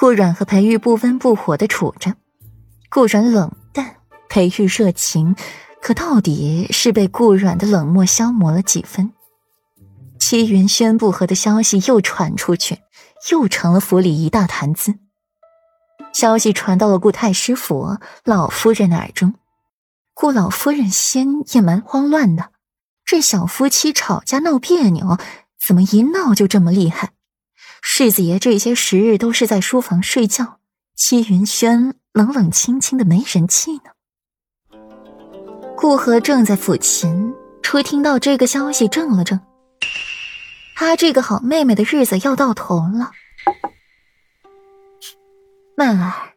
[0.00, 2.14] 顾阮和裴玉不温不火的处着，
[2.88, 3.96] 顾阮冷淡，
[4.30, 5.36] 裴玉热情，
[5.82, 9.12] 可到底是被顾阮的冷漠消磨了几分。
[10.18, 12.78] 七云轩不和的消息又传出去，
[13.30, 14.94] 又成了府里一大谈资。
[16.14, 19.34] 消息传到了顾太师府老夫人的耳中，
[20.14, 22.52] 顾老夫人心也蛮慌乱的。
[23.04, 25.18] 这小夫妻吵架闹别扭，
[25.62, 27.10] 怎么一闹就这么厉害？
[27.82, 30.58] 世子爷这些时日都是在书房睡觉，
[30.94, 33.90] 戚云轩冷冷清清的没人气呢。
[35.76, 39.40] 顾河正在抚琴，初听到这个消息，怔了怔。
[40.76, 43.12] 他这个好妹妹的日子要到头了。
[45.76, 46.34] 曼儿，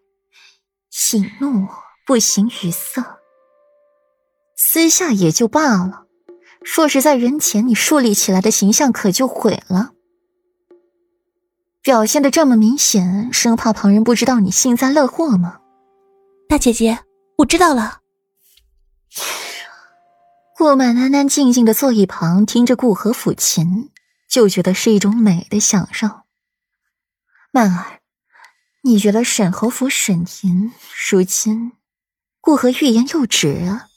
[0.90, 1.68] 喜怒
[2.06, 3.20] 不形于色，
[4.56, 6.06] 私下也就罢了，
[6.62, 9.92] 若是在人前，你树立起来的形象可就毁了。
[11.84, 15.60] 表现的这么明显，生怕旁人不知道你幸灾乐祸吗？
[16.48, 17.00] 大姐姐，
[17.40, 18.00] 我知道了。
[20.56, 23.90] 顾曼安安静静的坐一旁，听着顾和抚琴，
[24.30, 26.08] 就觉得是一种美的享受。
[27.52, 28.00] 曼儿，
[28.84, 30.72] 你觉得沈侯府沈吟
[31.10, 31.74] 如今，
[32.40, 33.88] 顾和欲言又止啊，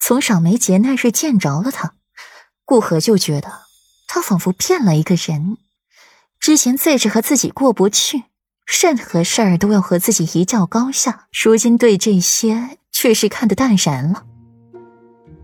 [0.00, 1.94] 从赏梅节那日见着了他，
[2.64, 3.52] 顾和就觉得
[4.06, 5.58] 他仿佛变了一个人。
[6.44, 8.24] 之前最是和自己过不去，
[8.82, 11.26] 任何事儿都要和自己一较高下。
[11.32, 14.26] 如今对这些却是看得淡然了。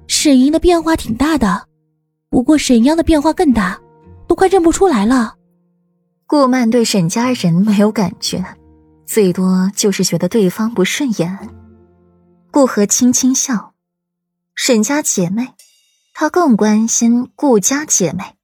[0.08, 1.66] 沈莹的变化挺大的，
[2.28, 3.80] 不过沈央的变化更大，
[4.28, 5.36] 都快认不出来了。
[6.26, 8.44] 顾曼对沈家人没有感觉，
[9.06, 11.48] 最多就是觉得对方不顺眼。
[12.50, 13.72] 顾和轻轻笑，
[14.54, 15.54] 沈家姐妹，
[16.12, 18.36] 他更关心顾家姐妹。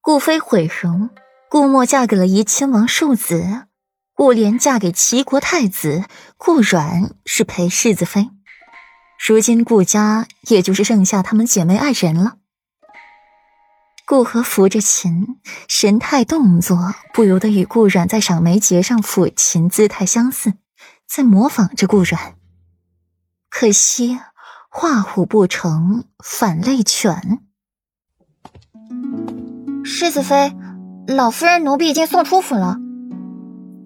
[0.00, 1.10] 顾飞毁容。
[1.50, 3.64] 顾墨嫁给了怡亲王庶子，
[4.12, 6.04] 顾莲嫁给齐国太子，
[6.36, 8.28] 顾阮是裴世子妃。
[9.26, 12.36] 如今顾家也就是剩下她们姐妹二人了。
[14.06, 20.52] 顾和扶着琴，神态动作不由得与顾阮在赏梅节上抚琴姿态相似，
[21.06, 22.34] 在模仿着顾阮。
[23.48, 24.18] 可惜
[24.68, 27.40] 画虎不成反类犬。
[29.82, 30.54] 世子妃。
[31.08, 32.76] 老夫人，奴婢已经送出府了。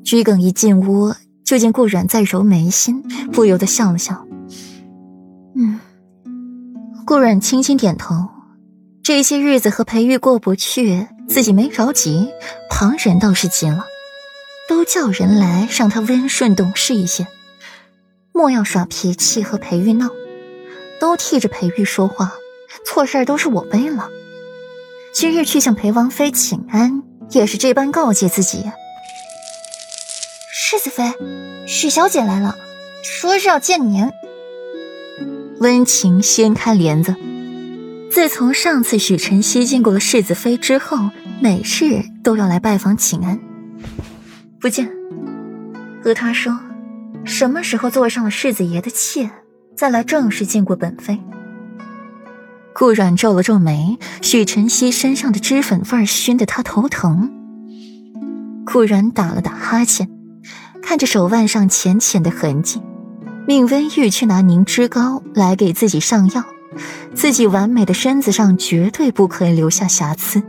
[0.05, 4.27] 桔梗一进屋，就见顾阮在揉眉心，不由得笑了笑。
[5.55, 5.79] 嗯，
[7.07, 8.29] 顾阮轻轻点头。
[9.05, 12.29] 这些日子和裴玉过不去，自己没着急，
[12.69, 13.85] 旁人倒是急了，
[14.69, 17.29] 都叫人来让他温顺懂事一些，
[18.33, 20.09] 莫要耍脾气和裴玉闹，
[21.01, 22.33] 都替着裴玉说话，
[22.85, 24.09] 错事都是我背了。
[25.15, 27.05] 今日去向裴王妃请安。
[27.33, 28.71] 也是这般告诫自己。
[30.51, 31.05] 世子妃，
[31.67, 32.57] 许小姐来了，
[33.03, 34.11] 说是要见您。
[35.61, 37.15] 温情掀开帘子。
[38.11, 40.99] 自从上次许晨曦见过了世子妃之后，
[41.41, 43.39] 每日都要来拜访请安。
[44.61, 44.91] 不见，
[46.03, 46.59] 和他说，
[47.25, 49.31] 什么时候坐上了世子爷的妾，
[49.77, 51.19] 再来正式见过本妃。
[52.75, 57.31] 顾阮皱了皱眉，许晨曦身上的脂粉味熏得他头疼。
[58.65, 60.09] 顾阮打了打哈欠，
[60.83, 62.81] 看着手腕上浅浅的痕迹，
[63.47, 66.45] 命温玉去拿凝脂膏来给自己上药，
[67.15, 70.43] 自己完美的身子上绝对不可以留下瑕疵。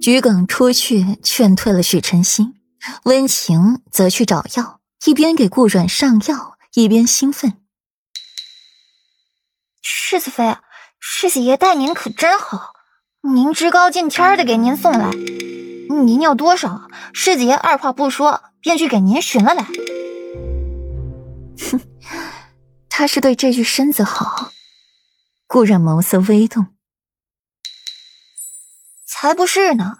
[0.00, 2.52] 桔梗出去劝退了许晨曦，
[3.04, 7.54] 温情则去找药，一边给顾阮上药，一边兴奋。
[9.88, 10.56] 世子妃，
[10.98, 12.72] 世子爷待您可真好，
[13.22, 15.10] 凝脂膏见天的给您送来。
[16.04, 19.62] 您要多少，世子爷二话不说便去给您寻了来。
[21.70, 21.80] 哼，
[22.90, 24.50] 他是对这具身子好。
[25.46, 26.66] 顾然眸色微动，
[29.06, 29.98] 才不是呢。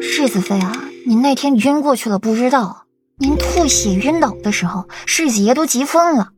[0.00, 0.72] 世子妃啊，
[1.06, 2.86] 您那天晕过去了，不知道。
[3.18, 6.32] 您吐血晕倒的时候，世子爷都急疯了。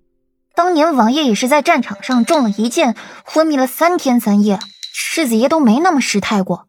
[0.55, 2.95] 当年王爷也是在战场上中了一箭，
[3.25, 4.59] 昏迷了三天三夜，
[4.93, 6.67] 世子爷都没那么失态过。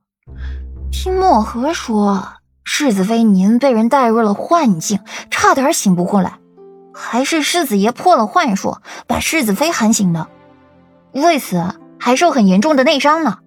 [0.91, 2.33] 听墨荷说，
[2.63, 4.99] 世子妃您被人带入了幻境，
[5.29, 6.39] 差点醒不过来，
[6.93, 10.27] 还是世子爷破了幻术，把世子妃喊醒的，
[11.11, 13.39] 为此还受很严重的内伤呢。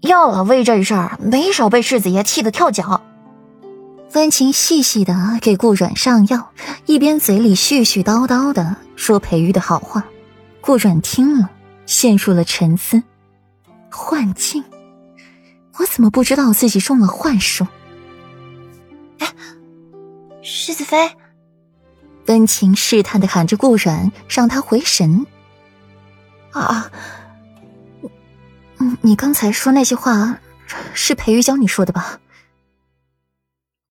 [0.00, 3.02] 药老为这事儿没少被世子爷气得跳脚。
[4.12, 6.52] 温情细细的给顾阮上药，
[6.86, 10.04] 一边嘴里絮絮叨叨的说裴玉的好话。
[10.60, 11.48] 顾阮听了，
[11.86, 13.02] 陷入了沉思。
[13.88, 14.64] 幻境，
[15.76, 17.66] 我怎么不知道自己中了幻术？
[19.20, 19.32] 哎，
[20.42, 21.12] 世子妃。
[22.26, 25.24] 温情试探的喊着顾软，让他回神。
[26.50, 26.90] 啊，
[28.78, 30.38] 你你刚才说那些话，
[30.94, 32.18] 是裴玉教你说的吧？